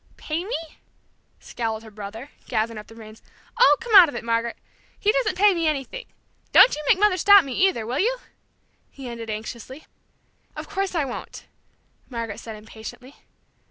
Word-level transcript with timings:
"Pay 0.17 0.43
me?" 0.45 0.79
scowled 1.39 1.83
her 1.83 1.91
brother, 1.91 2.31
gathering 2.47 2.79
up 2.79 2.87
the 2.87 2.95
reins. 2.95 3.21
"Oh, 3.59 3.77
come 3.79 3.93
out 3.93 4.09
of 4.09 4.15
it, 4.15 4.23
Marg'ret! 4.23 4.57
He 4.99 5.11
doesn't 5.11 5.37
pay 5.37 5.53
me 5.53 5.67
anything. 5.67 6.07
Don't 6.51 6.75
you 6.75 6.83
make 6.89 6.97
Mother 6.97 7.17
stop 7.17 7.45
me, 7.45 7.53
either, 7.67 7.85
will 7.85 7.99
you?" 7.99 8.17
he 8.89 9.07
ended 9.07 9.29
anxiously. 9.29 9.85
"Of 10.55 10.67
course 10.67 10.95
I 10.95 11.05
won't!" 11.05 11.45
Margaret 12.09 12.39
said 12.39 12.55
impatiently. 12.55 13.13